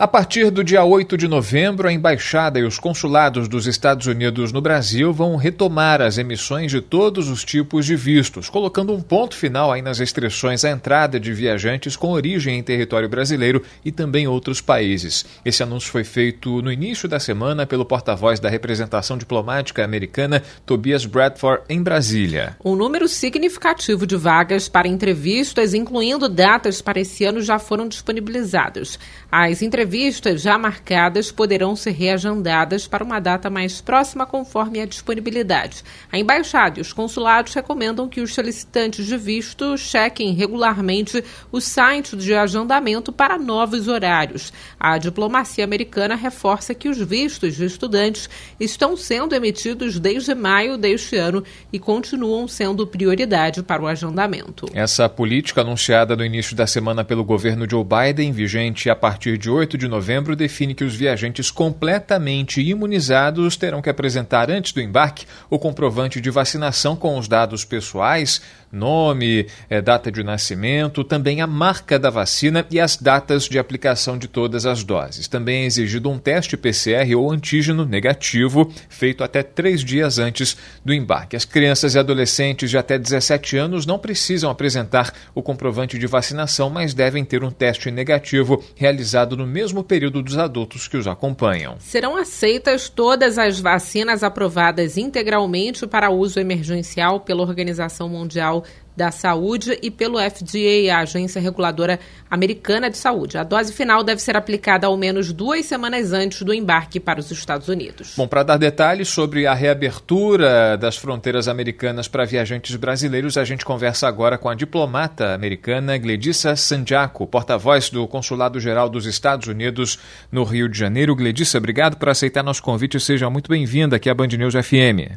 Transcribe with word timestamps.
A 0.00 0.08
partir 0.08 0.50
do 0.50 0.64
dia 0.64 0.82
8 0.82 1.14
de 1.14 1.28
novembro, 1.28 1.86
a 1.86 1.92
Embaixada 1.92 2.58
e 2.58 2.62
os 2.62 2.78
consulados 2.78 3.46
dos 3.46 3.66
Estados 3.66 4.06
Unidos 4.06 4.50
no 4.50 4.62
Brasil 4.62 5.12
vão 5.12 5.36
retomar 5.36 6.00
as 6.00 6.16
emissões 6.16 6.70
de 6.70 6.80
todos 6.80 7.28
os 7.28 7.44
tipos 7.44 7.84
de 7.84 7.96
vistos, 7.96 8.48
colocando 8.48 8.94
um 8.94 9.02
ponto 9.02 9.36
final 9.36 9.70
aí 9.70 9.82
nas 9.82 9.98
restrições 9.98 10.64
à 10.64 10.70
entrada 10.70 11.20
de 11.20 11.34
viajantes 11.34 11.96
com 11.96 12.12
origem 12.12 12.58
em 12.58 12.62
território 12.62 13.10
brasileiro 13.10 13.62
e 13.84 13.92
também 13.92 14.26
outros 14.26 14.62
países. 14.62 15.26
Esse 15.44 15.62
anúncio 15.62 15.90
foi 15.90 16.02
feito 16.02 16.62
no 16.62 16.72
início 16.72 17.06
da 17.06 17.20
semana 17.20 17.66
pelo 17.66 17.84
porta-voz 17.84 18.40
da 18.40 18.48
representação 18.48 19.18
diplomática 19.18 19.84
americana, 19.84 20.42
Tobias 20.64 21.04
Bradford, 21.04 21.64
em 21.68 21.82
Brasília. 21.82 22.56
Um 22.64 22.74
número 22.74 23.06
significativo 23.06 24.06
de 24.06 24.16
vagas 24.16 24.66
para 24.66 24.88
entrevistas, 24.88 25.74
incluindo 25.74 26.26
datas 26.26 26.80
para 26.80 26.98
esse 26.98 27.22
ano, 27.22 27.42
já 27.42 27.58
foram 27.58 27.86
disponibilizadas. 27.86 28.98
As 29.32 29.62
entrevistas 29.62 30.42
já 30.42 30.58
marcadas 30.58 31.30
poderão 31.30 31.76
ser 31.76 31.92
reagendadas 31.92 32.88
para 32.88 33.04
uma 33.04 33.20
data 33.20 33.48
mais 33.48 33.80
próxima 33.80 34.26
conforme 34.26 34.80
a 34.80 34.86
disponibilidade. 34.86 35.84
A 36.10 36.18
embaixada 36.18 36.80
e 36.80 36.82
os 36.82 36.92
consulados 36.92 37.54
recomendam 37.54 38.08
que 38.08 38.20
os 38.20 38.34
solicitantes 38.34 39.06
de 39.06 39.16
visto 39.16 39.78
chequem 39.78 40.32
regularmente 40.32 41.22
o 41.52 41.60
site 41.60 42.16
de 42.16 42.34
agendamento 42.34 43.12
para 43.12 43.38
novos 43.38 43.86
horários. 43.86 44.52
A 44.80 44.98
diplomacia 44.98 45.62
americana 45.62 46.16
reforça 46.16 46.74
que 46.74 46.88
os 46.88 46.98
vistos 46.98 47.54
de 47.54 47.64
estudantes 47.64 48.28
estão 48.58 48.96
sendo 48.96 49.32
emitidos 49.32 50.00
desde 50.00 50.34
maio 50.34 50.76
deste 50.76 51.14
ano 51.14 51.44
e 51.72 51.78
continuam 51.78 52.48
sendo 52.48 52.84
prioridade 52.84 53.62
para 53.62 53.80
o 53.80 53.86
agendamento. 53.86 54.66
Essa 54.74 55.08
política 55.08 55.60
anunciada 55.60 56.16
no 56.16 56.24
início 56.24 56.56
da 56.56 56.66
semana 56.66 57.04
pelo 57.04 57.24
governo 57.24 57.64
Joe 57.70 57.84
Biden, 57.84 58.32
vigente 58.32 58.90
a 58.90 58.96
partir 58.96 59.19
de 59.20 59.50
8 59.50 59.76
de 59.76 59.86
novembro 59.86 60.34
define 60.34 60.74
que 60.74 60.84
os 60.84 60.94
viajantes 60.94 61.50
completamente 61.50 62.60
imunizados 62.60 63.56
terão 63.56 63.82
que 63.82 63.90
apresentar 63.90 64.50
antes 64.50 64.72
do 64.72 64.80
embarque 64.80 65.26
o 65.50 65.58
comprovante 65.58 66.20
de 66.20 66.30
vacinação 66.30 66.96
com 66.96 67.18
os 67.18 67.28
dados 67.28 67.64
pessoais, 67.64 68.40
nome, 68.72 69.46
é, 69.68 69.80
data 69.80 70.10
de 70.10 70.22
nascimento, 70.22 71.02
também 71.02 71.40
a 71.40 71.46
marca 71.46 71.98
da 71.98 72.10
vacina 72.10 72.64
e 72.70 72.78
as 72.78 72.96
datas 72.96 73.44
de 73.44 73.58
aplicação 73.58 74.16
de 74.16 74.28
todas 74.28 74.66
as 74.66 74.84
doses. 74.84 75.26
Também 75.26 75.62
é 75.62 75.66
exigido 75.66 76.10
um 76.10 76.18
teste 76.18 76.56
PCR 76.56 77.14
ou 77.16 77.30
antígeno 77.30 77.84
negativo 77.84 78.70
feito 78.88 79.24
até 79.24 79.42
três 79.42 79.82
dias 79.82 80.18
antes 80.18 80.56
do 80.84 80.92
embarque. 80.92 81.36
As 81.36 81.44
crianças 81.44 81.94
e 81.94 81.98
adolescentes 81.98 82.70
de 82.70 82.78
até 82.78 82.98
17 82.98 83.56
anos 83.56 83.86
não 83.86 83.98
precisam 83.98 84.50
apresentar 84.50 85.12
o 85.34 85.42
comprovante 85.42 85.98
de 85.98 86.06
vacinação, 86.06 86.70
mas 86.70 86.94
devem 86.94 87.24
ter 87.24 87.42
um 87.42 87.50
teste 87.50 87.90
negativo 87.90 88.62
realizado 88.76 89.36
no 89.36 89.46
mesmo 89.46 89.82
período 89.82 90.22
dos 90.22 90.38
adultos 90.38 90.86
que 90.86 90.96
os 90.96 91.06
acompanham. 91.06 91.76
Serão 91.78 92.16
aceitas 92.16 92.88
todas 92.88 93.38
as 93.38 93.58
vacinas 93.60 94.22
aprovadas 94.22 94.96
integralmente 94.96 95.86
para 95.86 96.10
uso 96.10 96.38
emergencial 96.38 97.20
pela 97.20 97.42
Organização 97.42 98.08
Mundial 98.08 98.59
da 99.00 99.10
Saúde 99.10 99.78
e 99.82 99.90
pelo 99.90 100.18
FDA, 100.18 100.94
a 100.94 100.98
Agência 100.98 101.40
Reguladora 101.40 101.98
Americana 102.30 102.90
de 102.90 102.98
Saúde. 102.98 103.38
A 103.38 103.44
dose 103.44 103.72
final 103.72 104.04
deve 104.04 104.20
ser 104.20 104.36
aplicada 104.36 104.86
ao 104.86 104.94
menos 104.94 105.32
duas 105.32 105.64
semanas 105.64 106.12
antes 106.12 106.42
do 106.42 106.52
embarque 106.52 107.00
para 107.00 107.18
os 107.18 107.30
Estados 107.30 107.68
Unidos. 107.68 108.14
Bom, 108.14 108.28
para 108.28 108.42
dar 108.42 108.58
detalhes 108.58 109.08
sobre 109.08 109.46
a 109.46 109.54
reabertura 109.54 110.76
das 110.76 110.98
fronteiras 110.98 111.48
americanas 111.48 112.08
para 112.08 112.26
viajantes 112.26 112.76
brasileiros, 112.76 113.38
a 113.38 113.44
gente 113.44 113.64
conversa 113.64 114.06
agora 114.06 114.36
com 114.36 114.50
a 114.50 114.54
diplomata 114.54 115.32
americana 115.32 115.96
Gledissa 115.96 116.54
Sandiaco, 116.54 117.26
porta-voz 117.26 117.88
do 117.88 118.06
Consulado 118.06 118.60
Geral 118.60 118.90
dos 118.90 119.06
Estados 119.06 119.48
Unidos 119.48 119.98
no 120.30 120.44
Rio 120.44 120.68
de 120.68 120.78
Janeiro. 120.78 121.16
Gledissa, 121.16 121.56
obrigado 121.56 121.96
por 121.96 122.10
aceitar 122.10 122.42
nosso 122.42 122.62
convite. 122.62 123.00
Seja 123.00 123.30
muito 123.30 123.48
bem-vinda 123.48 123.96
aqui 123.96 124.10
à 124.10 124.14
Band 124.14 124.28
News 124.28 124.54
FM. 124.54 125.16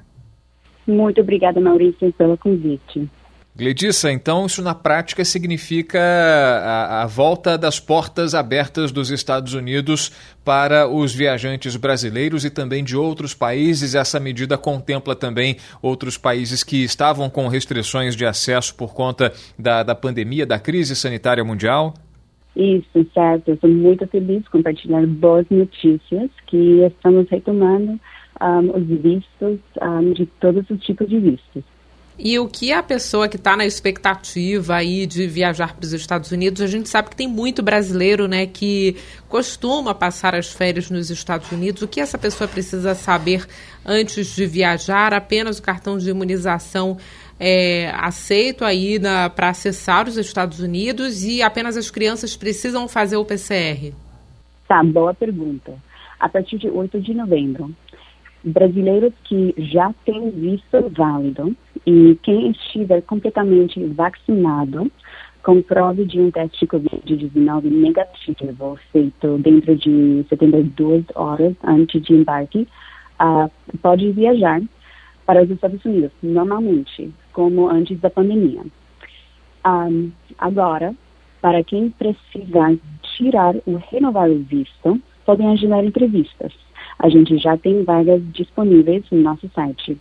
Muito 0.88 1.20
obrigada, 1.20 1.60
Maurício, 1.60 2.14
pelo 2.14 2.38
convite. 2.38 3.10
Gledissa, 3.56 4.12
então 4.12 4.48
isso 4.48 4.64
na 4.64 4.74
prática 4.74 5.24
significa 5.24 6.00
a, 6.00 7.04
a, 7.04 7.06
volta 7.06 7.56
das 7.56 7.80
portas 7.80 8.34
abertas 8.34 8.92
dos 8.92 9.12
Estados 9.12 9.54
Unidos 9.54 10.12
para 10.44 10.88
os 10.88 11.14
viajantes 11.14 11.76
brasileiros 11.76 12.44
e 12.44 12.50
também 12.50 12.84
de 12.84 12.98
outros 12.98 13.36
países. 13.36 13.94
Essa 13.94 14.20
medida 14.20 14.58
contempla 14.58 15.16
também 15.16 15.58
outros 15.84 16.18
países 16.18 16.64
que 16.64 16.84
estavam 16.84 17.30
com 17.30 17.48
restrições 17.48 18.16
de 18.16 18.26
acesso 18.26 18.74
por 18.74 18.92
conta 18.92 19.32
da, 19.58 19.84
da 19.84 19.94
pandemia, 19.94 20.48
da 20.48 20.58
crise 20.58 20.96
sanitária 20.96 21.44
mundial? 21.44 21.94
Isso, 22.56 23.06
certo. 23.14 23.52
Estou 23.52 23.70
muito 23.70 24.08
feliz 24.08 24.48
compartilhar 24.48 25.06
boas 25.06 25.46
notícias 25.52 26.32
que 26.48 26.82
estamos 26.82 27.30
retomando 27.30 28.00
um, 28.42 28.78
os 28.78 28.88
vistos 29.00 29.60
um, 29.80 30.12
de 30.12 30.26
todos 30.40 30.68
os 30.72 30.80
tipos 30.84 31.08
de 31.08 31.20
vistos. 31.20 31.64
E 32.18 32.38
o 32.38 32.48
que 32.48 32.72
a 32.72 32.84
pessoa 32.84 33.28
que 33.28 33.38
está 33.38 33.58
na 33.58 33.66
expectativa 33.66 34.76
aí 34.76 35.08
de 35.08 35.26
viajar 35.26 35.76
para 35.76 35.84
os 35.84 35.94
Estados 35.94 36.32
Unidos, 36.32 36.62
a 36.62 36.68
gente 36.68 36.88
sabe 36.88 37.10
que 37.10 37.16
tem 37.16 37.28
muito 37.28 37.64
brasileiro, 37.64 38.28
né, 38.28 38.46
que 38.46 38.96
costuma 39.28 39.96
passar 39.96 40.36
as 40.36 40.52
férias 40.52 40.92
nos 40.92 41.10
Estados 41.10 41.52
Unidos. 41.52 41.82
O 41.82 41.88
que 41.88 42.00
essa 42.00 42.18
pessoa 42.18 42.48
precisa 42.48 42.94
saber 42.94 43.48
antes 43.84 44.36
de 44.36 44.46
viajar? 44.46 45.12
Apenas 45.14 45.58
o 45.58 45.64
cartão 45.64 45.98
de 45.98 46.10
imunização 46.10 46.98
é 47.40 47.92
aceito 47.96 48.64
aí 48.64 49.00
para 49.36 49.50
acessar 49.50 50.08
os 50.08 50.18
Estados 50.18 50.60
Unidos 50.60 51.24
e 51.24 51.42
apenas 51.42 51.76
as 51.76 51.90
crianças 51.90 52.38
precisam 52.38 52.88
fazer 52.88 53.18
o 53.18 53.26
PCR? 53.26 53.92
Tá, 54.68 54.84
boa 54.84 55.16
pergunta. 55.16 55.74
A 56.20 56.30
partir 56.30 56.60
de 56.60 56.70
8 56.70 57.02
de 57.02 57.14
novembro, 57.14 57.76
brasileiros 58.44 59.14
que 59.24 59.54
já 59.58 59.94
têm 60.06 60.30
visto 60.32 60.90
válido 60.96 61.56
e 61.86 62.18
quem 62.24 62.52
estiver 62.52 63.02
completamente 63.04 63.84
vacinado 63.88 64.92
comprove 65.44 66.06
de 66.06 66.20
um 66.20 66.32
teste 66.32 66.60
de 66.60 66.68
Covid-19 66.68 67.64
negativo 67.66 68.80
feito 68.92 69.38
dentro 69.40 69.76
de 69.76 70.26
72 70.30 71.04
horas 71.16 71.54
antes 71.64 72.02
de 72.02 72.14
embarque, 72.14 72.68
uh, 73.22 73.52
pode 73.82 74.10
viajar 74.12 74.62
para 75.26 75.44
os 75.44 75.50
Estados 75.50 75.84
Unidos, 75.86 76.12
normalmente, 76.22 77.14
como 77.34 77.70
antes 77.70 78.00
da 78.00 78.10
pandemia. 78.10 78.62
Um, 79.66 80.12
agora, 80.38 80.96
para 81.42 81.64
quem 81.64 81.90
precisar 81.90 82.74
tirar 83.18 83.56
ou 83.66 83.76
renovar 83.92 84.30
o 84.30 84.40
visto, 84.40 85.02
podem 85.26 85.48
agendar 85.52 85.84
entrevistas. 85.84 86.54
A 87.00 87.10
gente 87.10 87.38
já 87.38 87.58
tem 87.58 87.84
vagas 87.84 88.22
disponíveis 88.32 89.04
no 89.12 89.22
nosso 89.22 89.50
site 89.54 89.98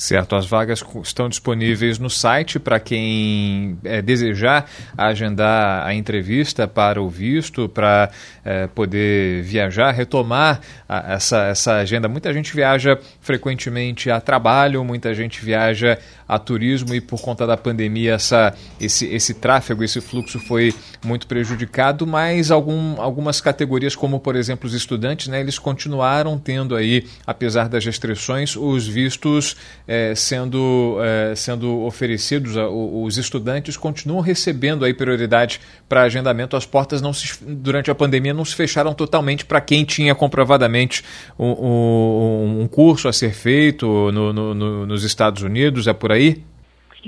Certo, 0.00 0.34
as 0.34 0.46
vagas 0.46 0.82
estão 1.04 1.28
disponíveis 1.28 1.98
no 1.98 2.08
site 2.08 2.58
para 2.58 2.80
quem 2.80 3.76
é, 3.84 4.00
desejar 4.00 4.66
agendar 4.96 5.86
a 5.86 5.92
entrevista 5.92 6.66
para 6.66 7.02
o 7.02 7.06
visto, 7.10 7.68
para 7.68 8.10
é, 8.42 8.66
poder 8.66 9.42
viajar, 9.42 9.90
retomar 9.90 10.62
a, 10.88 11.12
essa, 11.12 11.48
essa 11.48 11.74
agenda. 11.74 12.08
Muita 12.08 12.32
gente 12.32 12.56
viaja 12.56 12.98
frequentemente 13.20 14.10
a 14.10 14.22
trabalho, 14.22 14.82
muita 14.82 15.12
gente 15.12 15.44
viaja 15.44 15.98
a 16.26 16.38
turismo 16.38 16.94
e 16.94 17.00
por 17.00 17.20
conta 17.20 17.46
da 17.46 17.56
pandemia 17.58 18.14
essa, 18.14 18.54
esse, 18.80 19.04
esse 19.06 19.34
tráfego, 19.34 19.84
esse 19.84 20.00
fluxo 20.00 20.38
foi 20.38 20.72
muito 21.04 21.26
prejudicado, 21.26 22.06
mas 22.06 22.50
algum, 22.50 22.98
algumas 23.00 23.40
categorias, 23.40 23.94
como 23.94 24.18
por 24.18 24.34
exemplo 24.34 24.66
os 24.66 24.72
estudantes, 24.72 25.28
né, 25.28 25.40
eles 25.40 25.58
continuaram 25.58 26.38
tendo 26.38 26.74
aí, 26.74 27.06
apesar 27.26 27.68
das 27.68 27.84
restrições, 27.84 28.56
os 28.56 28.88
vistos 28.88 29.56
é, 29.90 30.14
sendo, 30.14 30.98
é, 31.00 31.34
sendo 31.34 31.82
oferecidos, 31.82 32.54
os 32.56 33.18
estudantes 33.18 33.76
continuam 33.76 34.20
recebendo 34.20 34.84
aí 34.84 34.94
prioridade 34.94 35.60
para 35.88 36.02
agendamento. 36.02 36.56
As 36.56 36.64
portas 36.64 37.02
não 37.02 37.12
se, 37.12 37.44
durante 37.44 37.90
a 37.90 37.94
pandemia 37.94 38.32
não 38.32 38.44
se 38.44 38.54
fecharam 38.54 38.94
totalmente 38.94 39.44
para 39.44 39.60
quem 39.60 39.84
tinha 39.84 40.14
comprovadamente 40.14 41.02
um, 41.36 42.60
um, 42.62 42.68
curso 42.68 43.08
a 43.08 43.12
ser 43.12 43.34
feito 43.34 44.12
no, 44.12 44.32
no, 44.32 44.54
no, 44.54 44.86
nos 44.86 45.02
Estados 45.02 45.42
Unidos, 45.42 45.88
é 45.88 45.92
por 45.92 46.12
aí? 46.12 46.40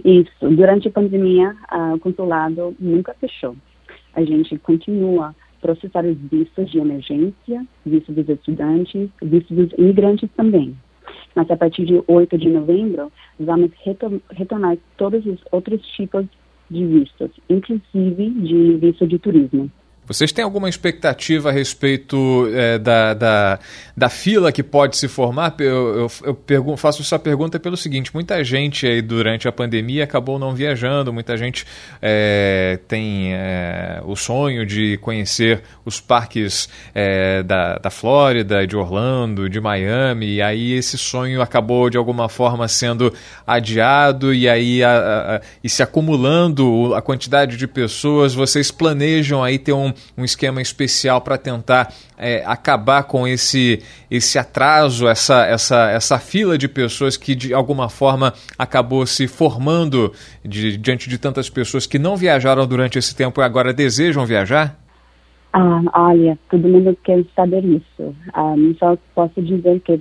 Isso. 0.05 0.32
Durante 0.40 0.88
a 0.88 0.90
pandemia, 0.90 1.55
o 1.94 2.00
consulado 2.00 2.75
nunca 2.81 3.14
fechou. 3.20 3.55
A 4.12 4.25
gente 4.25 4.58
continua 4.58 5.32
processar 5.61 6.05
os 6.05 6.19
vistos 6.19 6.69
de 6.69 6.78
emergência, 6.78 7.64
vistos 7.87 8.12
dos 8.12 8.28
estudantes, 8.28 9.08
vistos 9.23 9.56
dos 9.56 9.73
imigrantes 9.78 10.28
também. 10.37 10.75
Mas 11.35 11.50
a 11.50 11.56
partir 11.56 11.85
de 11.85 12.03
8 12.06 12.38
de 12.38 12.49
novembro, 12.49 13.11
vamos 13.38 13.70
retornar 14.31 14.76
todos 14.97 15.25
os 15.26 15.41
outros 15.50 15.81
tipos 15.97 16.26
de 16.70 16.87
vistos, 16.87 17.31
inclusive 17.49 18.31
de 18.31 18.76
visto 18.76 19.06
de 19.06 19.19
turismo. 19.19 19.70
Vocês 20.04 20.32
têm 20.32 20.44
alguma 20.44 20.69
expectativa 20.69 21.50
a 21.50 21.52
respeito 21.52 22.49
é, 22.52 22.76
da, 22.76 23.14
da, 23.14 23.58
da, 23.96 24.08
fila 24.08 24.50
que 24.50 24.60
pode 24.60 24.96
se 24.96 25.06
formar? 25.06 25.54
Eu, 25.60 26.10
eu, 26.25 26.44
eu 26.49 26.76
faço 26.76 27.02
essa 27.02 27.20
pergunta 27.20 27.60
pelo 27.60 27.76
seguinte: 27.76 28.10
muita 28.12 28.43
gente 28.43 28.84
aí 28.84 29.00
durante 29.00 29.46
a 29.46 29.52
pandemia 29.52 30.02
acabou 30.02 30.40
não 30.40 30.56
viajando, 30.56 31.12
muita 31.12 31.37
gente 31.37 31.64
é, 32.00 32.81
tem 32.88 33.32
é, 33.32 34.02
o 34.04 34.16
sonho 34.16 34.66
de 34.66 34.96
conhecer 34.96 35.62
os 35.84 36.00
parques 36.00 36.69
é, 36.93 37.44
da, 37.44 37.78
da 37.78 37.90
Flórida, 37.90 38.66
de 38.66 38.76
Orlando, 38.76 39.49
de 39.49 39.60
Miami, 39.60 40.34
e 40.34 40.43
aí 40.43 40.72
esse 40.72 40.99
sonho 40.99 41.40
acabou 41.40 41.88
de 41.88 41.96
alguma 41.96 42.28
forma 42.28 42.66
sendo 42.66 43.14
adiado 43.46 44.34
e 44.34 44.49
aí 44.49 44.82
a, 44.82 45.37
a, 45.37 45.40
e 45.62 45.69
se 45.69 45.81
acumulando 45.81 46.93
a 46.93 47.00
quantidade 47.00 47.56
de 47.56 47.69
pessoas. 47.69 48.34
Vocês 48.34 48.72
planejam 48.72 49.44
aí 49.44 49.60
ter 49.60 49.72
um 49.72 49.91
um, 50.16 50.24
esquema 50.24 50.60
especial 50.60 51.20
para 51.20 51.38
tentar 51.38 51.92
é, 52.16 52.42
acabar 52.46 53.04
com 53.04 53.26
esse, 53.26 53.82
esse 54.10 54.38
atraso, 54.38 55.08
essa, 55.08 55.44
essa, 55.46 55.90
essa 55.90 56.18
fila 56.18 56.56
de 56.56 56.68
pessoas 56.68 57.16
que 57.16 57.34
de 57.34 57.52
alguma 57.52 57.88
forma 57.88 58.32
acabou 58.58 59.06
se 59.06 59.26
formando 59.26 60.12
de, 60.44 60.76
diante 60.76 61.08
de 61.08 61.18
tantas 61.18 61.48
pessoas 61.50 61.86
que 61.86 61.98
não 61.98 62.16
viajaram 62.16 62.66
durante 62.66 62.98
esse 62.98 63.14
tempo 63.14 63.40
e 63.40 63.44
agora 63.44 63.72
desejam 63.72 64.24
viajar? 64.24 64.78
Ah, 65.52 65.82
olha, 65.92 66.38
todo 66.50 66.66
mundo 66.66 66.96
quer 67.04 67.24
saber 67.36 67.62
isso. 67.64 68.14
Ah, 68.32 68.54
só 68.78 68.96
posso 69.14 69.42
dizer 69.42 69.80
que 69.80 70.00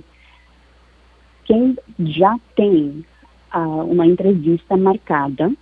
quem 1.44 1.76
já 1.98 2.38
tem 2.56 3.04
ah, 3.50 3.60
uma 3.60 4.06
entrevista 4.06 4.76
marcada 4.76 5.52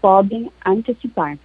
podem 0.00 0.50
antecipar 0.64 1.36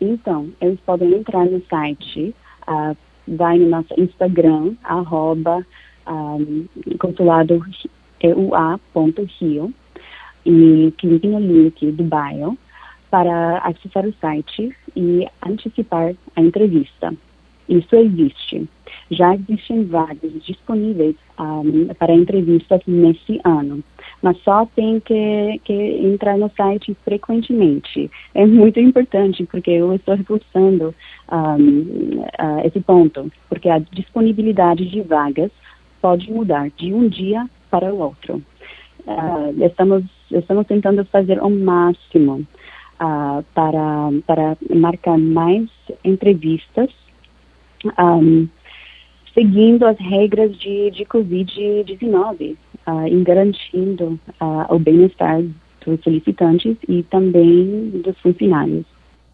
então, 0.00 0.48
eles 0.60 0.78
podem 0.80 1.12
entrar 1.14 1.44
no 1.46 1.62
site, 1.68 2.34
uh, 2.68 2.96
vai 3.26 3.58
no 3.58 3.68
nosso 3.68 3.92
Instagram, 3.98 4.74
arroba 4.84 5.64
um, 6.06 6.66
consulado 6.98 7.60
eua.rio 8.20 9.72
e 10.44 10.92
clique 10.96 11.26
no 11.26 11.40
link 11.40 11.90
do 11.92 12.04
bio 12.04 12.56
para 13.10 13.58
acessar 13.58 14.06
o 14.06 14.14
site 14.14 14.74
e 14.96 15.26
antecipar 15.44 16.14
a 16.36 16.40
entrevista. 16.40 17.14
Isso 17.68 17.94
existe. 17.96 18.68
Já 19.10 19.34
existem 19.34 19.84
vagas 19.84 20.32
disponíveis 20.44 21.16
um, 21.38 21.86
para 21.94 22.14
entrevistas 22.14 22.80
nesse 22.86 23.40
ano, 23.44 23.82
mas 24.22 24.36
só 24.42 24.66
tem 24.66 25.00
que, 25.00 25.60
que 25.64 25.72
entrar 25.72 26.36
no 26.36 26.50
site 26.56 26.96
frequentemente. 27.04 28.10
É 28.34 28.44
muito 28.46 28.80
importante, 28.80 29.46
porque 29.46 29.70
eu 29.70 29.94
estou 29.94 30.16
reforçando 30.16 30.94
um, 31.30 32.20
uh, 32.20 32.66
esse 32.66 32.80
ponto, 32.80 33.30
porque 33.48 33.68
a 33.68 33.78
disponibilidade 33.78 34.88
de 34.88 35.00
vagas 35.02 35.50
pode 36.00 36.30
mudar 36.32 36.70
de 36.76 36.92
um 36.92 37.08
dia 37.08 37.48
para 37.70 37.92
o 37.92 37.98
outro. 37.98 38.42
Uh, 39.06 39.64
estamos, 39.64 40.04
estamos 40.30 40.66
tentando 40.66 41.04
fazer 41.06 41.40
o 41.40 41.48
máximo 41.48 42.46
uh, 43.00 43.42
para, 43.54 44.10
para 44.26 44.56
marcar 44.74 45.16
mais 45.16 45.68
entrevistas 46.04 46.90
um, 47.98 48.48
seguindo 49.32 49.86
as 49.86 49.96
regras 49.98 50.56
de, 50.58 50.90
de 50.90 51.04
Covid-19 51.04 52.56
uh, 52.88 53.06
e 53.06 53.22
garantindo 53.22 54.18
uh, 54.40 54.74
o 54.74 54.78
bem-estar 54.78 55.42
dos 55.84 56.02
solicitantes 56.02 56.76
e 56.88 57.02
também 57.04 57.90
dos 58.02 58.18
funcionários. 58.18 58.84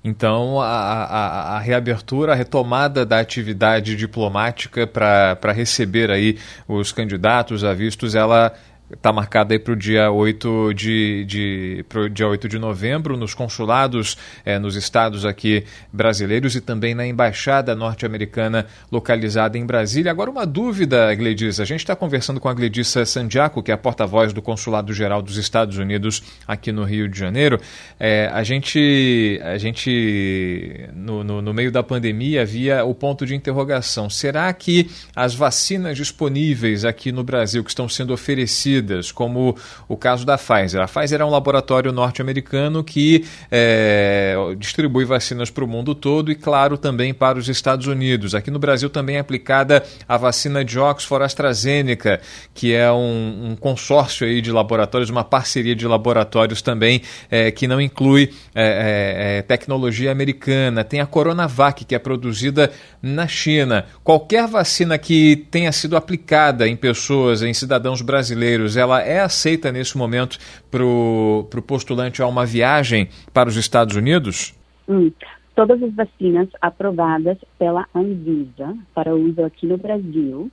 Então, 0.04 0.60
a, 0.60 0.66
a, 0.66 1.56
a, 1.56 1.58
reabertura, 1.60 2.32
a 2.32 2.34
retomada 2.34 3.06
da 3.06 3.20
atividade 3.20 3.96
diplomática 3.96 4.86
para 4.86 5.52
receber 5.52 6.10
aí 6.10 6.36
os 6.68 6.92
candidatos 6.92 7.64
a 7.64 7.72
vistos, 7.72 8.14
ela 8.14 8.52
está 8.94 9.12
marcada 9.12 9.54
aí 9.54 9.58
para 9.58 9.72
o 9.72 9.76
dia 9.76 10.10
8 10.10 10.72
de, 10.74 11.24
de, 11.26 11.84
pro 11.88 12.08
dia 12.08 12.26
8 12.26 12.48
de 12.48 12.58
novembro, 12.58 13.16
nos 13.16 13.34
consulados 13.34 14.16
é, 14.44 14.58
nos 14.58 14.76
estados 14.76 15.24
aqui 15.24 15.64
brasileiros 15.92 16.54
e 16.56 16.60
também 16.60 16.94
na 16.94 17.06
embaixada 17.06 17.74
norte-americana 17.74 18.66
localizada 18.90 19.58
em 19.58 19.66
Brasília. 19.66 20.10
Agora, 20.10 20.30
uma 20.30 20.46
dúvida, 20.46 21.14
Gledis. 21.14 21.60
A 21.60 21.64
gente 21.64 21.80
está 21.80 21.94
conversando 21.94 22.40
com 22.40 22.48
a 22.48 22.54
Gledissa 22.54 23.04
Sandiaco, 23.04 23.62
que 23.62 23.70
é 23.70 23.74
a 23.74 23.78
porta-voz 23.78 24.32
do 24.32 24.40
Consulado 24.40 24.92
Geral 24.92 25.20
dos 25.20 25.36
Estados 25.36 25.76
Unidos 25.78 26.22
aqui 26.46 26.72
no 26.72 26.84
Rio 26.84 27.08
de 27.08 27.18
Janeiro. 27.18 27.60
É, 27.98 28.30
a 28.32 28.42
gente, 28.42 29.40
a 29.42 29.58
gente 29.58 30.88
no, 30.94 31.24
no, 31.24 31.42
no 31.42 31.54
meio 31.54 31.70
da 31.70 31.82
pandemia, 31.82 32.42
havia 32.42 32.84
o 32.84 32.94
ponto 32.94 33.26
de 33.26 33.34
interrogação. 33.34 34.08
Será 34.08 34.52
que 34.52 34.90
as 35.14 35.34
vacinas 35.34 35.96
disponíveis 35.96 36.84
aqui 36.84 37.12
no 37.12 37.22
Brasil, 37.22 37.62
que 37.62 37.70
estão 37.70 37.88
sendo 37.88 38.12
oferecidas, 38.12 38.83
como 39.12 39.56
o 39.88 39.96
caso 39.96 40.24
da 40.24 40.36
Pfizer. 40.36 40.80
A 40.80 40.86
Pfizer 40.86 41.20
é 41.20 41.24
um 41.24 41.30
laboratório 41.30 41.92
norte-americano 41.92 42.82
que 42.82 43.24
é, 43.50 44.36
distribui 44.58 45.04
vacinas 45.04 45.50
para 45.50 45.64
o 45.64 45.68
mundo 45.68 45.94
todo 45.94 46.30
e, 46.30 46.34
claro, 46.34 46.76
também 46.76 47.14
para 47.14 47.38
os 47.38 47.48
Estados 47.48 47.86
Unidos. 47.86 48.34
Aqui 48.34 48.50
no 48.50 48.58
Brasil 48.58 48.90
também 48.90 49.16
é 49.16 49.20
aplicada 49.20 49.82
a 50.08 50.16
vacina 50.16 50.64
de 50.64 50.78
Oxford 50.78 51.24
AstraZeneca, 51.24 52.20
que 52.52 52.72
é 52.72 52.90
um, 52.90 53.50
um 53.50 53.56
consórcio 53.56 54.26
aí 54.26 54.40
de 54.40 54.50
laboratórios, 54.50 55.10
uma 55.10 55.24
parceria 55.24 55.74
de 55.74 55.86
laboratórios 55.86 56.62
também, 56.62 57.02
é, 57.30 57.50
que 57.50 57.66
não 57.66 57.80
inclui 57.80 58.32
é, 58.54 59.34
é, 59.34 59.38
é 59.38 59.42
tecnologia 59.42 60.10
americana. 60.10 60.84
Tem 60.84 61.00
a 61.00 61.06
Coronavac, 61.06 61.84
que 61.84 61.94
é 61.94 61.98
produzida 61.98 62.70
na 63.02 63.28
China. 63.28 63.86
Qualquer 64.02 64.46
vacina 64.46 64.96
que 64.96 65.46
tenha 65.50 65.70
sido 65.72 65.96
aplicada 65.96 66.66
em 66.66 66.76
pessoas, 66.76 67.42
em 67.42 67.52
cidadãos 67.52 68.00
brasileiros, 68.00 68.63
ela 68.76 69.02
é 69.02 69.20
aceita 69.20 69.70
nesse 69.70 69.96
momento 69.96 70.38
para 70.70 70.84
o 70.84 71.62
postulante 71.66 72.22
a 72.22 72.26
uma 72.26 72.44
viagem 72.46 73.08
para 73.32 73.48
os 73.48 73.56
Estados 73.56 73.96
Unidos? 73.96 74.54
Hum. 74.88 75.10
Todas 75.54 75.80
as 75.82 75.94
vacinas 75.94 76.48
aprovadas 76.60 77.38
pela 77.58 77.86
Anvisa 77.94 78.76
para 78.92 79.14
uso 79.14 79.44
aqui 79.44 79.66
no 79.66 79.76
Brasil 79.76 80.50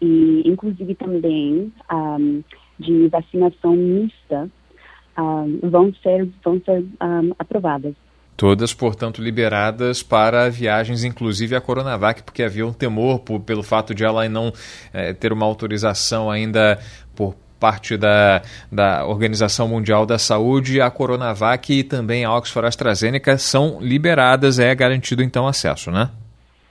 e 0.00 0.42
inclusive 0.44 0.94
também 0.96 1.72
um, 1.92 2.42
de 2.78 3.08
vacinação 3.08 3.76
mista 3.76 4.50
um, 5.16 5.70
vão 5.70 5.94
ser, 6.02 6.28
vão 6.42 6.60
ser 6.64 6.84
um, 7.00 7.32
aprovadas. 7.38 7.94
Todas, 8.36 8.72
portanto, 8.72 9.20
liberadas 9.20 10.02
para 10.02 10.48
viagens, 10.48 11.04
inclusive 11.04 11.54
a 11.54 11.60
Coronavac, 11.60 12.22
porque 12.22 12.42
havia 12.42 12.66
um 12.66 12.72
temor 12.72 13.18
por, 13.18 13.38
pelo 13.40 13.62
fato 13.62 13.94
de 13.94 14.02
ela 14.02 14.26
não 14.30 14.50
é, 14.94 15.12
ter 15.12 15.30
uma 15.30 15.44
autorização 15.44 16.30
ainda 16.30 16.78
por 17.14 17.36
parte 17.60 17.96
da, 17.96 18.42
da 18.72 19.06
Organização 19.06 19.68
Mundial 19.68 20.06
da 20.06 20.18
Saúde, 20.18 20.80
a 20.80 20.90
Coronavac 20.90 21.72
e 21.72 21.84
também 21.84 22.24
a 22.24 22.34
Oxford 22.34 22.66
AstraZeneca 22.66 23.36
são 23.36 23.78
liberadas, 23.80 24.58
é 24.58 24.74
garantido 24.74 25.22
então 25.22 25.46
acesso, 25.46 25.90
né? 25.90 26.10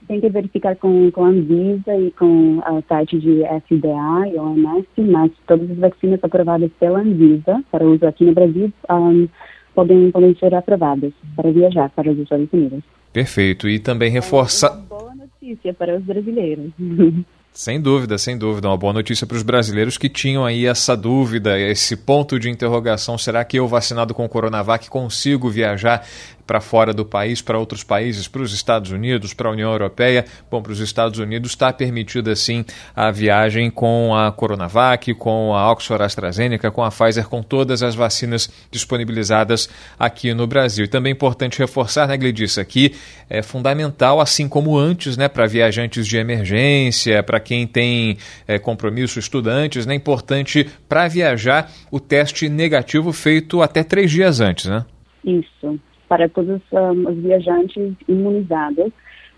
Tem 0.08 0.20
que 0.20 0.28
verificar 0.28 0.74
com, 0.74 1.08
com 1.12 1.24
a 1.24 1.28
Anvisa 1.28 1.96
e 1.96 2.10
com 2.10 2.58
o 2.58 2.82
site 2.88 3.16
de 3.20 3.42
FDA 3.44 4.28
e 4.28 4.36
OMS, 4.36 4.88
mas 4.98 5.30
todas 5.46 5.70
as 5.70 5.78
vacinas 5.78 6.18
aprovadas 6.20 6.70
pela 6.80 6.98
Anvisa 6.98 7.62
para 7.70 7.84
uso 7.84 8.04
aqui 8.04 8.24
no 8.24 8.34
Brasil 8.34 8.72
um, 8.90 9.28
podem, 9.72 10.10
podem 10.10 10.34
ser 10.34 10.52
aprovadas 10.52 11.12
para 11.36 11.52
viajar 11.52 11.88
para 11.90 12.10
os 12.10 12.18
Estados 12.18 12.48
Unidos. 12.52 12.82
Perfeito. 13.12 13.68
E 13.68 13.78
também 13.78 14.10
reforça. 14.10 14.66
É 14.66 14.70
uma 14.70 14.80
boa 14.80 15.14
notícia 15.14 15.74
para 15.74 15.96
os 15.96 16.02
brasileiros. 16.02 16.72
Sem 17.52 17.80
dúvida, 17.80 18.16
sem 18.16 18.38
dúvida. 18.38 18.68
Uma 18.68 18.76
boa 18.76 18.92
notícia 18.92 19.26
para 19.26 19.36
os 19.36 19.42
brasileiros 19.42 19.98
que 19.98 20.08
tinham 20.08 20.44
aí 20.44 20.66
essa 20.66 20.96
dúvida, 20.96 21.58
esse 21.58 21.96
ponto 21.96 22.38
de 22.38 22.48
interrogação: 22.48 23.18
será 23.18 23.44
que 23.44 23.58
eu, 23.58 23.66
vacinado 23.66 24.14
com 24.14 24.28
Coronavac, 24.28 24.88
consigo 24.88 25.50
viajar 25.50 26.06
para 26.50 26.60
fora 26.60 26.92
do 26.92 27.04
país, 27.04 27.40
para 27.40 27.56
outros 27.56 27.84
países, 27.84 28.26
para 28.26 28.42
os 28.42 28.52
Estados 28.52 28.90
Unidos, 28.90 29.32
para 29.32 29.48
a 29.48 29.52
União 29.52 29.70
Europeia. 29.70 30.24
Bom, 30.50 30.60
para 30.60 30.72
os 30.72 30.80
Estados 30.80 31.20
Unidos 31.20 31.52
está 31.52 31.72
permitida 31.72 32.34
sim 32.34 32.64
a 32.96 33.08
viagem 33.12 33.70
com 33.70 34.12
a 34.16 34.32
Coronavac, 34.32 35.14
com 35.14 35.54
a 35.54 35.70
Oxford 35.70 36.02
AstraZeneca, 36.02 36.68
com 36.72 36.82
a 36.82 36.90
Pfizer, 36.90 37.28
com 37.28 37.40
todas 37.40 37.84
as 37.84 37.94
vacinas 37.94 38.50
disponibilizadas 38.68 39.70
aqui 39.96 40.34
no 40.34 40.44
Brasil. 40.44 40.86
E 40.86 40.88
também 40.88 41.12
é 41.12 41.14
importante 41.14 41.60
reforçar, 41.60 42.08
né, 42.08 42.16
Gleidice, 42.16 42.64
que 42.64 42.96
é 43.28 43.42
fundamental, 43.42 44.20
assim 44.20 44.48
como 44.48 44.76
antes, 44.76 45.16
né, 45.16 45.28
para 45.28 45.46
viajantes 45.46 46.04
de 46.04 46.16
emergência, 46.16 47.22
para 47.22 47.38
quem 47.38 47.64
tem 47.64 48.18
é, 48.48 48.58
compromisso, 48.58 49.20
estudantes, 49.20 49.86
né, 49.86 49.94
é 49.94 49.96
importante 49.96 50.68
para 50.88 51.06
viajar 51.06 51.70
o 51.92 52.00
teste 52.00 52.48
negativo 52.48 53.12
feito 53.12 53.62
até 53.62 53.84
três 53.84 54.10
dias 54.10 54.40
antes, 54.40 54.64
né? 54.64 54.84
Isso 55.24 55.78
para 56.10 56.28
todos 56.28 56.60
um, 56.72 57.08
os 57.08 57.16
viajantes 57.18 57.94
imunizados, 58.08 58.92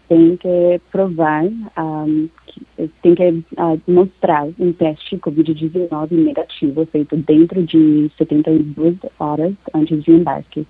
tem 0.08 0.38
que 0.38 0.80
provar, 0.90 1.44
um, 1.44 2.28
tem 3.02 3.14
que 3.14 3.28
uh, 3.28 3.80
mostrar 3.86 4.48
um 4.58 4.72
teste 4.72 5.18
COVID-19 5.18 6.12
negativo 6.12 6.86
feito 6.86 7.14
dentro 7.18 7.62
de 7.62 8.10
72 8.16 8.96
horas 9.20 9.52
antes 9.74 10.02
de 10.02 10.12
embarque. 10.12 10.66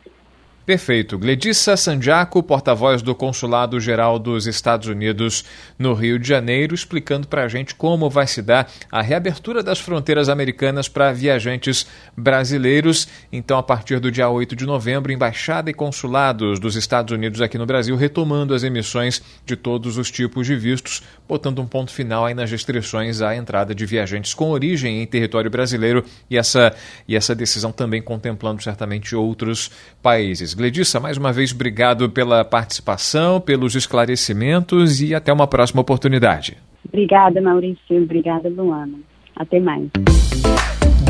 Perfeito. 0.65 1.19
Gledissa 1.19 1.77
Sanjaco, 1.77 2.41
porta-voz 2.41 3.03
do 3.03 3.17
Consulado 3.17 3.81
Geral 3.81 4.17
dos 4.17 4.47
Estados 4.47 4.87
Unidos 4.87 5.45
no 5.77 5.93
Rio 5.93 6.21
de 6.21 6.29
Janeiro, 6.29 6.73
explicando 6.73 7.27
para 7.27 7.43
a 7.43 7.49
gente 7.49 7.75
como 7.75 8.09
vai 8.09 8.29
se 8.29 8.41
dar 8.41 8.71
a 8.91 9.03
reabertura 9.03 9.61
das 9.61 9.81
fronteiras 9.81 10.29
americanas 10.29 10.89
para 10.89 11.13
viajantes 11.13 11.85
brasileiros. 12.17 13.09
Então, 13.33 13.59
a 13.59 13.63
partir 13.63 13.99
do 13.99 14.09
dia 14.09 14.29
8 14.29 14.55
de 14.55 14.65
novembro, 14.65 15.11
Embaixada 15.11 15.69
e 15.69 15.75
Consulados 15.75 16.61
dos 16.61 16.77
Estados 16.77 17.13
Unidos 17.13 17.41
aqui 17.41 17.59
no 17.59 17.67
Brasil 17.67 17.97
retomando 17.97 18.55
as 18.55 18.63
emissões 18.63 19.21
de 19.45 19.57
todos 19.57 19.99
os 19.99 20.13
tipos 20.13 20.47
de 20.47 20.55
vistos, 20.55 21.03
botando 21.29 21.61
um 21.61 21.67
ponto 21.67 21.91
final 21.91 22.25
aí 22.25 22.35
nas 22.35 22.49
restrições 22.53 23.21
à 23.21 23.35
entrada 23.35 23.75
de 23.75 23.85
viajantes 23.85 24.33
com 24.33 24.51
origem 24.51 25.03
em 25.03 25.07
território 25.09 25.51
brasileiro 25.51 26.05
e 26.31 26.39
essa, 26.39 26.73
e 27.09 27.17
essa 27.17 27.35
decisão 27.35 27.73
também 27.73 28.01
contemplando 28.01 28.63
certamente 28.63 29.17
outros 29.17 29.69
países. 30.01 30.52
Gledissa, 30.55 31.01
mais 31.01 31.17
uma 31.17 31.33
vez, 31.33 31.53
obrigado 31.53 32.09
pela 32.11 32.45
participação, 32.45 33.41
pelos 33.41 33.75
esclarecimentos 33.75 35.01
e 35.01 35.15
até 35.15 35.33
uma 35.33 35.47
próxima 35.47 35.81
oportunidade. 35.81 36.57
Obrigada, 36.87 37.41
Maurício. 37.41 38.03
Obrigada, 38.03 38.49
Luana. 38.49 38.99
Até 39.37 39.59
mais. 39.61 39.89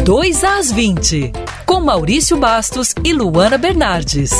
2 0.05 0.45
às 0.45 0.73
20, 0.73 1.33
com 1.67 1.81
Maurício 1.81 2.37
Bastos 2.37 2.95
e 3.05 3.13
Luana 3.13 3.59
Bernardes. 3.59 4.31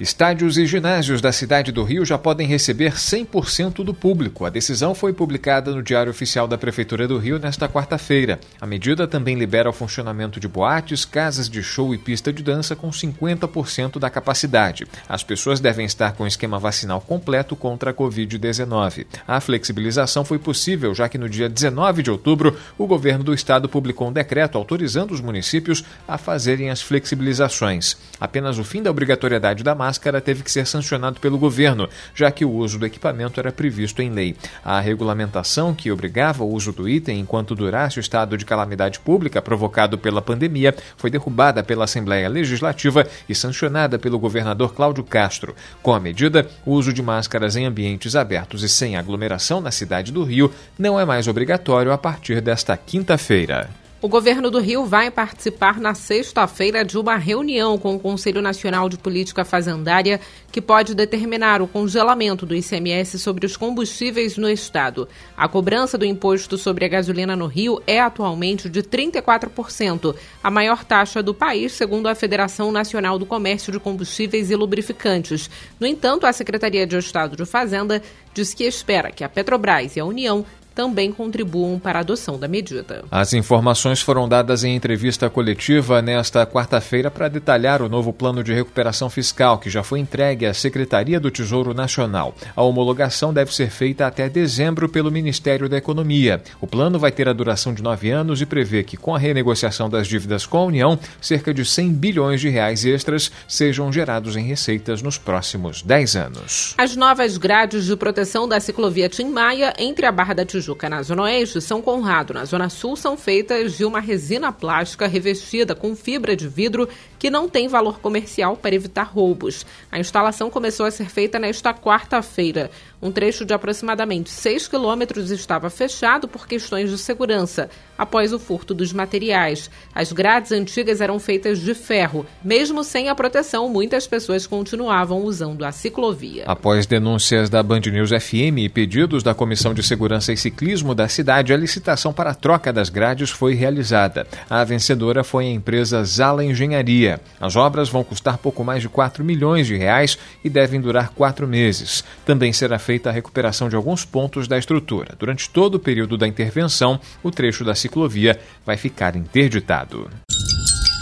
Estádios 0.00 0.56
e 0.56 0.64
ginásios 0.64 1.20
da 1.20 1.32
cidade 1.32 1.72
do 1.72 1.82
Rio 1.82 2.04
já 2.04 2.16
podem 2.16 2.46
receber 2.46 2.92
100% 2.92 3.82
do 3.82 3.92
público. 3.92 4.44
A 4.44 4.48
decisão 4.48 4.94
foi 4.94 5.12
publicada 5.12 5.72
no 5.72 5.82
Diário 5.82 6.10
Oficial 6.10 6.46
da 6.46 6.56
Prefeitura 6.56 7.08
do 7.08 7.18
Rio 7.18 7.40
nesta 7.40 7.68
quarta-feira. 7.68 8.38
A 8.60 8.66
medida 8.66 9.08
também 9.08 9.34
libera 9.34 9.68
o 9.68 9.72
funcionamento 9.72 10.38
de 10.38 10.46
boates, 10.46 11.04
casas 11.04 11.48
de 11.48 11.64
show 11.64 11.92
e 11.92 11.98
pista 11.98 12.32
de 12.32 12.44
dança 12.44 12.76
com 12.76 12.90
50% 12.90 13.98
da 13.98 14.08
capacidade. 14.08 14.86
As 15.08 15.24
pessoas 15.24 15.58
devem 15.58 15.84
estar 15.84 16.12
com 16.12 16.22
o 16.22 16.28
esquema 16.28 16.60
vacinal 16.60 17.00
completo 17.00 17.56
contra 17.56 17.90
a 17.90 17.94
Covid-19. 17.94 19.04
A 19.26 19.40
flexibilização 19.40 20.24
foi 20.24 20.38
possível, 20.38 20.94
já 20.94 21.08
que 21.08 21.18
no 21.18 21.28
dia 21.28 21.48
19 21.48 22.04
de 22.04 22.10
outubro, 22.10 22.56
o 22.78 22.86
governo 22.86 23.24
do 23.24 23.34
estado 23.34 23.68
publicou 23.68 24.08
um 24.08 24.12
decreto 24.12 24.56
autorizando 24.58 25.10
os 25.10 25.20
municípios 25.20 25.82
a 26.06 26.16
fazerem 26.16 26.70
as 26.70 26.80
flexibilizações. 26.80 27.96
Apenas 28.20 28.58
o 28.58 28.64
fim 28.64 28.80
da 28.80 28.92
obrigatoriedade 28.92 29.64
da 29.64 29.74
máscara 29.74 29.87
máscara 29.88 30.20
teve 30.20 30.42
que 30.42 30.50
ser 30.50 30.66
sancionado 30.66 31.18
pelo 31.18 31.38
governo, 31.38 31.88
já 32.14 32.30
que 32.30 32.44
o 32.44 32.52
uso 32.52 32.78
do 32.78 32.84
equipamento 32.84 33.40
era 33.40 33.50
previsto 33.50 34.02
em 34.02 34.10
lei. 34.10 34.36
A 34.62 34.78
regulamentação 34.80 35.74
que 35.74 35.90
obrigava 35.90 36.44
o 36.44 36.52
uso 36.52 36.72
do 36.72 36.86
item 36.86 37.20
enquanto 37.20 37.54
durasse 37.54 37.98
o 37.98 38.00
estado 38.00 38.36
de 38.36 38.44
calamidade 38.44 39.00
pública 39.00 39.40
provocado 39.40 39.96
pela 39.96 40.20
pandemia 40.20 40.74
foi 40.98 41.08
derrubada 41.08 41.62
pela 41.62 41.84
Assembleia 41.84 42.28
Legislativa 42.28 43.06
e 43.26 43.34
sancionada 43.34 43.98
pelo 43.98 44.18
governador 44.18 44.74
Cláudio 44.74 45.04
Castro. 45.04 45.56
Com 45.82 45.94
a 45.94 46.00
medida, 46.00 46.46
o 46.66 46.72
uso 46.72 46.92
de 46.92 47.02
máscaras 47.02 47.56
em 47.56 47.64
ambientes 47.64 48.14
abertos 48.14 48.62
e 48.62 48.68
sem 48.68 48.94
aglomeração 48.94 49.58
na 49.58 49.70
cidade 49.70 50.12
do 50.12 50.22
Rio 50.22 50.52
não 50.78 51.00
é 51.00 51.06
mais 51.06 51.26
obrigatório 51.26 51.92
a 51.92 51.96
partir 51.96 52.42
desta 52.42 52.76
quinta-feira. 52.76 53.87
O 54.00 54.06
governo 54.06 54.48
do 54.48 54.60
Rio 54.60 54.86
vai 54.86 55.10
participar 55.10 55.80
na 55.80 55.92
sexta-feira 55.92 56.84
de 56.84 56.96
uma 56.96 57.16
reunião 57.16 57.76
com 57.76 57.96
o 57.96 57.98
Conselho 57.98 58.40
Nacional 58.40 58.88
de 58.88 58.96
Política 58.96 59.44
Fazendária 59.44 60.20
que 60.52 60.62
pode 60.62 60.94
determinar 60.94 61.60
o 61.60 61.66
congelamento 61.66 62.46
do 62.46 62.54
ICMS 62.54 63.18
sobre 63.18 63.44
os 63.44 63.56
combustíveis 63.56 64.36
no 64.36 64.48
estado. 64.48 65.08
A 65.36 65.48
cobrança 65.48 65.98
do 65.98 66.04
imposto 66.04 66.56
sobre 66.56 66.84
a 66.84 66.88
gasolina 66.88 67.34
no 67.34 67.48
Rio 67.48 67.82
é 67.88 67.98
atualmente 67.98 68.68
de 68.68 68.84
34%, 68.84 70.14
a 70.44 70.48
maior 70.48 70.84
taxa 70.84 71.20
do 71.20 71.34
país, 71.34 71.72
segundo 71.72 72.06
a 72.06 72.14
Federação 72.14 72.70
Nacional 72.70 73.18
do 73.18 73.26
Comércio 73.26 73.72
de 73.72 73.80
Combustíveis 73.80 74.48
e 74.48 74.54
Lubrificantes. 74.54 75.50
No 75.80 75.88
entanto, 75.88 76.24
a 76.24 76.32
Secretaria 76.32 76.86
de 76.86 76.96
Estado 76.96 77.36
de 77.36 77.44
Fazenda 77.44 78.00
diz 78.32 78.54
que 78.54 78.62
espera 78.62 79.10
que 79.10 79.24
a 79.24 79.28
Petrobras 79.28 79.96
e 79.96 80.00
a 80.00 80.04
União 80.04 80.46
também 80.78 81.10
contribuam 81.10 81.76
para 81.76 81.98
a 81.98 82.02
adoção 82.02 82.38
da 82.38 82.46
medida. 82.46 83.04
As 83.10 83.32
informações 83.32 84.00
foram 84.00 84.28
dadas 84.28 84.62
em 84.62 84.76
entrevista 84.76 85.28
coletiva 85.28 86.00
nesta 86.00 86.46
quarta-feira 86.46 87.10
para 87.10 87.26
detalhar 87.26 87.82
o 87.82 87.88
novo 87.88 88.12
plano 88.12 88.44
de 88.44 88.54
recuperação 88.54 89.10
fiscal 89.10 89.58
que 89.58 89.68
já 89.68 89.82
foi 89.82 89.98
entregue 89.98 90.46
à 90.46 90.54
Secretaria 90.54 91.18
do 91.18 91.32
Tesouro 91.32 91.74
Nacional. 91.74 92.32
A 92.54 92.62
homologação 92.62 93.34
deve 93.34 93.52
ser 93.52 93.70
feita 93.70 94.06
até 94.06 94.28
dezembro 94.28 94.88
pelo 94.88 95.10
Ministério 95.10 95.68
da 95.68 95.76
Economia. 95.76 96.40
O 96.60 96.66
plano 96.68 96.96
vai 96.96 97.10
ter 97.10 97.28
a 97.28 97.32
duração 97.32 97.74
de 97.74 97.82
nove 97.82 98.12
anos 98.12 98.40
e 98.40 98.46
prevê 98.46 98.84
que, 98.84 98.96
com 98.96 99.16
a 99.16 99.18
renegociação 99.18 99.90
das 99.90 100.06
dívidas 100.06 100.46
com 100.46 100.58
a 100.58 100.64
União, 100.64 100.96
cerca 101.20 101.52
de 101.52 101.64
100 101.64 101.92
bilhões 101.92 102.40
de 102.40 102.50
reais 102.50 102.84
extras 102.84 103.32
sejam 103.48 103.92
gerados 103.92 104.36
em 104.36 104.44
receitas 104.44 105.02
nos 105.02 105.18
próximos 105.18 105.82
dez 105.82 106.14
anos. 106.14 106.76
As 106.78 106.94
novas 106.94 107.36
grades 107.36 107.86
de 107.86 107.96
proteção 107.96 108.46
da 108.46 108.60
ciclovia 108.60 109.08
Tim 109.08 109.30
Maia 109.30 109.74
entre 109.76 110.06
a 110.06 110.12
Barra 110.12 110.34
da 110.34 110.46
Tijuca 110.46 110.67
Tijuca, 110.68 110.88
na 110.90 111.02
Zona 111.02 111.22
Oeste, 111.22 111.60
São 111.62 111.80
Conrado, 111.80 112.34
na 112.34 112.44
Zona 112.44 112.68
Sul, 112.68 112.94
são 112.94 113.16
feitas 113.16 113.76
de 113.78 113.84
uma 113.84 114.00
resina 114.00 114.52
plástica 114.52 115.06
revestida 115.06 115.74
com 115.74 115.96
fibra 115.96 116.36
de 116.36 116.46
vidro 116.46 116.88
que 117.18 117.30
não 117.30 117.48
tem 117.48 117.68
valor 117.68 118.00
comercial 118.00 118.56
para 118.56 118.74
evitar 118.74 119.02
roubos. 119.02 119.66
A 119.90 119.98
instalação 119.98 120.50
começou 120.50 120.86
a 120.86 120.90
ser 120.90 121.10
feita 121.10 121.38
nesta 121.38 121.74
quarta-feira. 121.74 122.70
Um 123.00 123.12
trecho 123.12 123.44
de 123.44 123.54
aproximadamente 123.54 124.28
6 124.28 124.66
quilômetros 124.66 125.30
estava 125.30 125.70
fechado 125.70 126.26
por 126.26 126.48
questões 126.48 126.90
de 126.90 126.98
segurança, 126.98 127.70
após 127.96 128.32
o 128.32 128.40
furto 128.40 128.74
dos 128.74 128.92
materiais. 128.92 129.70
As 129.94 130.12
grades 130.12 130.50
antigas 130.50 131.00
eram 131.00 131.20
feitas 131.20 131.60
de 131.60 131.74
ferro. 131.74 132.26
Mesmo 132.42 132.82
sem 132.82 133.08
a 133.08 133.14
proteção, 133.14 133.68
muitas 133.68 134.06
pessoas 134.06 134.46
continuavam 134.48 135.22
usando 135.22 135.64
a 135.64 135.70
ciclovia. 135.70 136.42
Após 136.46 136.86
denúncias 136.86 137.48
da 137.48 137.62
Band 137.62 137.80
News 137.80 138.10
FM 138.10 138.58
e 138.58 138.68
pedidos 138.68 139.22
da 139.22 139.32
Comissão 139.32 139.72
de 139.72 139.82
Segurança 139.82 140.32
e 140.32 140.36
Ciclismo 140.36 140.92
da 140.92 141.06
cidade, 141.06 141.52
a 141.52 141.56
licitação 141.56 142.12
para 142.12 142.30
a 142.30 142.34
troca 142.34 142.72
das 142.72 142.88
grades 142.88 143.30
foi 143.30 143.54
realizada. 143.54 144.26
A 144.50 144.64
vencedora 144.64 145.22
foi 145.22 145.46
a 145.46 145.50
empresa 145.50 146.02
Zala 146.02 146.44
Engenharia. 146.44 147.07
As 147.40 147.56
obras 147.56 147.88
vão 147.88 148.04
custar 148.04 148.38
pouco 148.38 148.64
mais 148.64 148.82
de 148.82 148.88
4 148.88 149.24
milhões 149.24 149.66
de 149.66 149.76
reais 149.76 150.18
e 150.44 150.50
devem 150.50 150.80
durar 150.80 151.10
quatro 151.10 151.46
meses. 151.46 152.04
Também 152.24 152.52
será 152.52 152.78
feita 152.78 153.08
a 153.08 153.12
recuperação 153.12 153.68
de 153.68 153.76
alguns 153.76 154.04
pontos 154.04 154.46
da 154.46 154.58
estrutura. 154.58 155.14
Durante 155.18 155.48
todo 155.48 155.76
o 155.76 155.80
período 155.80 156.16
da 156.16 156.26
intervenção, 156.26 157.00
o 157.22 157.30
trecho 157.30 157.64
da 157.64 157.74
ciclovia 157.74 158.38
vai 158.66 158.76
ficar 158.76 159.16
interditado. 159.16 160.10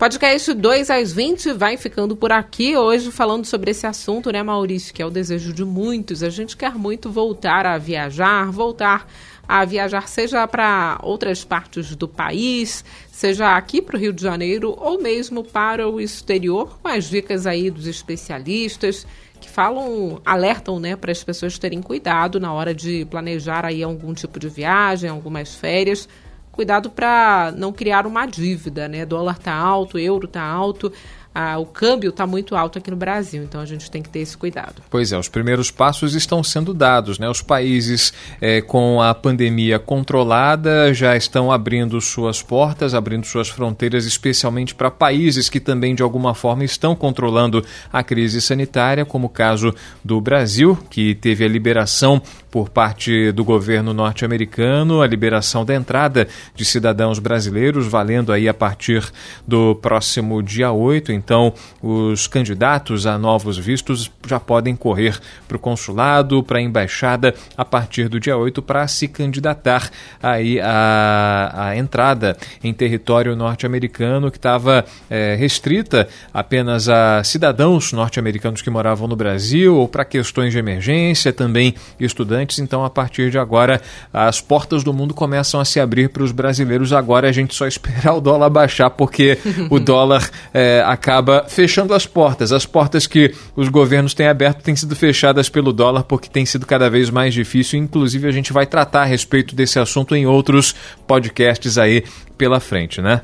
Podcast 0.04 0.54
2 0.54 0.90
às 0.90 1.14
20 1.14 1.54
vai 1.54 1.78
ficando 1.78 2.14
por 2.14 2.30
aqui 2.30 2.76
hoje 2.76 3.10
falando 3.10 3.46
sobre 3.46 3.72
esse 3.72 3.88
assunto, 3.88 4.30
né, 4.34 4.44
Maurício? 4.44 4.94
Que 4.94 5.02
é 5.02 5.06
o 5.06 5.10
desejo 5.10 5.54
de 5.54 5.64
muitos. 5.64 6.22
A 6.22 6.30
gente 6.30 6.58
quer 6.58 6.74
muito 6.74 7.10
voltar 7.10 7.66
a 7.66 7.78
viajar, 7.78 8.52
voltar 8.52 9.08
a 9.48 9.66
viajar, 9.66 10.08
seja 10.08 10.48
para 10.48 11.00
outras 11.04 11.44
partes 11.44 11.96
do 11.96 12.08
país, 12.08 12.84
seja 13.12 13.56
aqui 13.56 13.82
para 13.82 13.98
o 13.98 14.00
Rio 14.00 14.14
de 14.14 14.22
Janeiro 14.22 14.74
ou 14.78 15.02
mesmo 15.02 15.44
para 15.44 15.88
o 15.88 16.00
exterior, 16.00 16.80
com 16.82 16.88
as 16.88 17.06
dicas 17.06 17.46
aí 17.46 17.70
dos 17.70 17.86
especialistas 17.86 19.06
que 19.42 19.50
falam, 19.50 20.22
alertam, 20.26 20.80
né, 20.80 20.96
para 20.96 21.12
as 21.12 21.22
pessoas 21.22 21.60
terem 21.60 21.82
cuidado 21.82 22.40
na 22.40 22.54
hora 22.54 22.74
de 22.74 23.06
planejar 23.06 23.66
aí 23.66 23.84
algum 23.84 24.14
tipo 24.14 24.40
de 24.40 24.48
viagem, 24.48 25.10
algumas 25.10 25.54
férias. 25.54 26.08
Cuidado 26.54 26.90
para 26.90 27.52
não 27.58 27.74
criar 27.74 28.06
uma 28.06 28.28
dívida, 28.28 28.88
né? 28.88 29.08
Dólar 29.08 29.40
tá 29.40 29.54
alto, 29.54 29.98
euro 29.98 30.28
tá 30.28 30.44
alto 30.44 30.94
a, 31.34 31.58
o 31.58 31.66
câmbio 31.66 32.10
está 32.10 32.28
muito 32.28 32.56
alto 32.56 32.78
aqui 32.78 32.92
no 32.92 32.98
Brasil, 32.98 33.44
então 33.44 33.60
a 33.60 33.66
gente 33.66 33.90
tem 33.90 34.02
que 34.02 34.10
ter 34.10 34.20
esse 34.20 34.38
cuidado. 34.38 34.82
Pois 34.90 35.12
é, 35.12 35.18
os 35.18 35.28
primeiros 35.28 35.72
passos 35.72 36.14
estão 36.14 36.44
sendo 36.44 36.74
dados, 36.74 37.18
né? 37.18 37.30
Os 37.30 37.42
países 37.42 38.14
é, 38.40 38.62
com 38.62 39.02
a 39.02 39.14
pandemia 39.14 39.80
controlada 39.80 40.94
já 40.94 41.16
estão 41.16 41.52
abrindo 41.52 42.00
suas 42.00 42.42
portas, 42.42 42.94
abrindo 42.94 43.26
suas 43.26 43.50
fronteiras, 43.50 44.06
especialmente 44.06 44.76
para 44.76 44.92
países 44.92 45.50
que 45.50 45.60
também 45.60 45.96
de 45.96 46.04
alguma 46.04 46.36
forma 46.36 46.64
estão 46.64 46.96
controlando 46.96 47.64
a 47.92 48.04
crise 48.04 48.42
sanitária, 48.42 49.06
como 49.06 49.28
o 49.28 49.30
caso 49.30 49.74
do 50.04 50.22
Brasil, 50.22 50.78
que 50.90 51.16
teve 51.16 51.44
a 51.44 51.48
liberação 51.48 52.22
por 52.54 52.70
parte 52.70 53.32
do 53.32 53.44
governo 53.44 53.96
norte-americano 53.96 55.02
a 55.02 55.08
liberação 55.08 55.66
da 55.66 55.74
entrada 55.74 56.28
de 56.54 56.64
cidadãos 56.64 57.18
brasileiros, 57.18 57.88
valendo 57.88 58.32
aí 58.32 58.48
a 58.48 58.54
partir 58.54 59.04
do 59.48 59.74
próximo 59.74 60.40
dia 60.44 60.72
8. 60.72 61.12
Então, 61.12 61.52
os 61.82 62.28
candidatos 62.28 63.08
a 63.08 63.18
novos 63.18 63.58
vistos 63.58 64.12
já 64.28 64.40
podem 64.40 64.76
correr 64.76 65.20
para 65.48 65.58
o 65.58 65.60
consulado, 65.60 66.44
para 66.44 66.60
a 66.60 66.62
embaixada 66.62 67.34
a 67.58 67.66
partir 67.66 68.08
do 68.08 68.20
dia 68.20 68.38
8 68.38 68.62
para 68.62 68.88
se 68.88 69.08
candidatar 69.08 69.90
aí 70.22 70.60
a, 70.62 71.70
a 71.70 71.76
entrada 71.76 72.38
em 72.64 72.72
território 72.72 73.36
norte-americano 73.36 74.30
que 74.30 74.38
estava 74.38 74.86
é, 75.10 75.34
restrita 75.34 76.08
apenas 76.32 76.88
a 76.88 77.24
cidadãos 77.24 77.92
norte-americanos 77.94 78.62
que 78.62 78.70
moravam 78.70 79.08
no 79.08 79.16
Brasil 79.16 79.76
ou 79.76 79.88
para 79.88 80.06
questões 80.06 80.54
de 80.54 80.60
emergência, 80.60 81.34
também 81.34 81.74
estudantes. 82.00 82.43
Então, 82.60 82.84
a 82.84 82.90
partir 82.90 83.32
de 83.32 83.38
agora, 83.38 83.82
as 84.12 84.42
portas 84.42 84.84
do 84.84 84.94
mundo 84.94 85.14
começam 85.14 85.60
a 85.60 85.66
se 85.66 85.80
abrir 85.80 86.10
para 86.10 86.24
os 86.24 86.32
brasileiros. 86.32 86.94
Agora 86.94 87.30
a 87.30 87.32
gente 87.32 87.54
só 87.54 87.68
esperar 87.68 88.14
o 88.14 88.22
dólar 88.22 88.50
baixar, 88.50 88.90
porque 88.90 89.38
o 89.70 89.80
dólar 89.82 90.30
é, 90.54 90.84
acaba 90.86 91.46
fechando 91.48 91.94
as 91.94 92.06
portas. 92.06 92.52
As 92.52 92.66
portas 92.66 93.08
que 93.08 93.34
os 93.56 93.70
governos 93.70 94.14
têm 94.14 94.28
aberto 94.28 94.62
têm 94.62 94.76
sido 94.76 94.96
fechadas 94.96 95.50
pelo 95.50 95.74
dólar, 95.74 96.04
porque 96.04 96.30
tem 96.30 96.46
sido 96.46 96.66
cada 96.66 96.90
vez 96.90 97.10
mais 97.10 97.34
difícil. 97.34 97.80
Inclusive, 97.80 98.28
a 98.28 98.32
gente 98.32 98.52
vai 98.52 98.66
tratar 98.66 99.02
a 99.02 99.06
respeito 99.06 99.56
desse 99.56 99.80
assunto 99.80 100.16
em 100.16 100.26
outros 100.26 100.76
podcasts 101.08 101.78
aí 101.78 102.04
pela 102.38 102.60
frente, 102.60 103.02
né? 103.02 103.22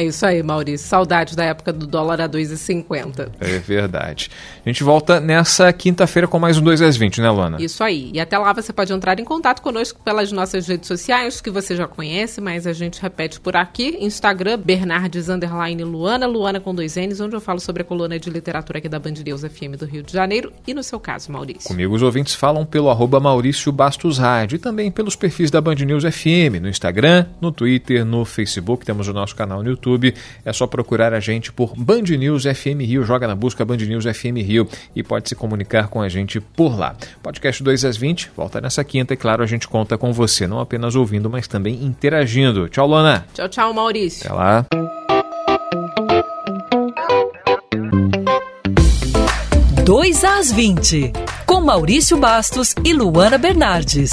É 0.00 0.04
isso 0.04 0.24
aí, 0.24 0.42
Maurício. 0.42 0.88
Saudade 0.88 1.36
da 1.36 1.44
época 1.44 1.74
do 1.74 1.86
dólar 1.86 2.22
a 2.22 2.26
2,50. 2.26 3.32
É 3.38 3.58
verdade. 3.58 4.30
A 4.64 4.68
gente 4.70 4.82
volta 4.82 5.20
nessa 5.20 5.70
quinta-feira 5.74 6.26
com 6.26 6.38
mais 6.38 6.56
um 6.56 6.62
2 6.62 6.80
às 6.80 6.96
20, 6.96 7.20
né, 7.20 7.30
Luana? 7.30 7.58
Isso 7.60 7.84
aí. 7.84 8.10
E 8.14 8.18
até 8.18 8.38
lá 8.38 8.50
você 8.54 8.72
pode 8.72 8.90
entrar 8.94 9.20
em 9.20 9.24
contato 9.24 9.60
conosco 9.60 10.00
pelas 10.02 10.32
nossas 10.32 10.66
redes 10.66 10.88
sociais, 10.88 11.42
que 11.42 11.50
você 11.50 11.76
já 11.76 11.86
conhece, 11.86 12.40
mas 12.40 12.66
a 12.66 12.72
gente 12.72 12.98
repete 13.02 13.38
por 13.38 13.54
aqui. 13.54 13.98
Instagram, 14.00 14.58
Bernardes 14.58 15.28
Underline 15.28 15.84
Luana, 15.84 16.26
Luana 16.26 16.58
com 16.58 16.74
dois 16.74 16.96
N's, 16.96 17.20
onde 17.20 17.36
eu 17.36 17.40
falo 17.42 17.60
sobre 17.60 17.82
a 17.82 17.84
coluna 17.84 18.18
de 18.18 18.30
literatura 18.30 18.78
aqui 18.78 18.88
da 18.88 18.98
Band 18.98 19.12
News 19.22 19.42
FM 19.42 19.76
do 19.78 19.84
Rio 19.84 20.02
de 20.02 20.14
Janeiro. 20.14 20.50
E 20.66 20.72
no 20.72 20.82
seu 20.82 20.98
caso, 20.98 21.30
Maurício? 21.30 21.68
Comigo 21.68 21.94
os 21.94 22.00
ouvintes 22.00 22.34
falam 22.34 22.64
pelo 22.64 22.88
arroba 22.88 23.20
Maurício 23.20 23.70
Bastos 23.70 24.16
Rádio 24.16 24.56
e 24.56 24.58
também 24.58 24.90
pelos 24.90 25.14
perfis 25.14 25.50
da 25.50 25.60
Band 25.60 25.74
News 25.74 26.04
FM, 26.04 26.58
no 26.58 26.70
Instagram, 26.70 27.26
no 27.38 27.52
Twitter, 27.52 28.02
no 28.02 28.24
Facebook, 28.24 28.86
temos 28.86 29.06
o 29.06 29.12
nosso 29.12 29.36
canal 29.36 29.62
no 29.62 29.68
YouTube 29.68 29.89
YouTube. 29.90 30.14
É 30.44 30.52
só 30.52 30.66
procurar 30.66 31.12
a 31.12 31.20
gente 31.20 31.52
por 31.52 31.74
Band 31.76 32.02
News 32.02 32.44
FM 32.44 32.80
Rio. 32.80 33.04
Joga 33.04 33.26
na 33.26 33.34
busca 33.34 33.64
Band 33.64 33.76
News 33.76 34.04
FM 34.04 34.38
Rio 34.44 34.68
e 34.94 35.02
pode 35.02 35.28
se 35.28 35.34
comunicar 35.34 35.88
com 35.88 36.00
a 36.00 36.08
gente 36.08 36.40
por 36.40 36.78
lá. 36.78 36.94
Podcast 37.22 37.62
2 37.62 37.84
às 37.84 37.96
20 37.96 38.30
volta 38.36 38.60
nessa 38.60 38.82
quinta 38.84 39.14
e, 39.14 39.16
claro, 39.16 39.42
a 39.42 39.46
gente 39.46 39.68
conta 39.68 39.98
com 39.98 40.12
você, 40.12 40.46
não 40.46 40.60
apenas 40.60 40.94
ouvindo, 40.94 41.28
mas 41.28 41.46
também 41.46 41.84
interagindo. 41.84 42.68
Tchau, 42.68 42.86
Lona. 42.86 43.26
Tchau, 43.34 43.48
tchau, 43.48 43.74
Maurício. 43.74 44.26
Até 44.26 44.34
lá. 44.34 44.66
Dois 49.84 50.24
às 50.24 50.52
20, 50.52 51.12
com 51.44 51.60
Maurício 51.60 52.16
Bastos 52.16 52.74
e 52.84 52.92
Luana 52.92 53.36
Bernardes. 53.36 54.12